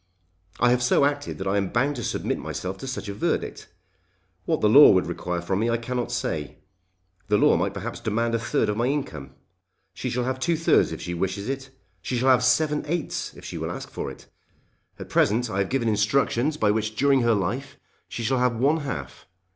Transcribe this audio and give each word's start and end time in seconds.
I 0.59 0.71
have 0.71 0.81
so 0.81 1.05
acted 1.05 1.37
that 1.37 1.45
I 1.47 1.57
am 1.57 1.69
bound 1.69 1.95
to 1.97 2.03
submit 2.03 2.39
myself 2.39 2.79
to 2.79 2.87
such 2.87 3.07
a 3.07 3.13
verdict. 3.13 3.67
What 4.45 4.59
the 4.61 4.67
law 4.67 4.89
would 4.89 5.05
require 5.05 5.41
from 5.41 5.59
me 5.59 5.69
I 5.69 5.77
cannot 5.77 6.11
say. 6.11 6.57
The 7.27 7.37
law 7.37 7.55
might 7.55 7.75
perhaps 7.75 7.99
demand 7.99 8.33
a 8.33 8.39
third 8.39 8.67
of 8.67 8.77
my 8.77 8.87
income. 8.87 9.35
She 9.93 10.09
shall 10.09 10.23
have 10.23 10.39
two 10.39 10.57
thirds 10.57 10.91
if 10.91 11.01
she 11.03 11.13
wishes 11.13 11.47
it. 11.47 11.69
She 12.01 12.17
shall 12.17 12.29
have 12.29 12.43
seven 12.43 12.83
eighths 12.87 13.35
if 13.35 13.45
she 13.45 13.59
will 13.59 13.69
ask 13.69 13.91
for 13.91 14.09
it. 14.09 14.25
At 14.97 15.07
present 15.07 15.51
I 15.51 15.59
have 15.59 15.69
given 15.69 15.87
instructions 15.87 16.57
by 16.57 16.71
which 16.71 16.95
during 16.95 17.21
her 17.21 17.35
life 17.35 17.77
she 18.07 18.23
shall 18.23 18.39
have 18.39 18.55
one 18.55 18.77
half. 18.77 19.27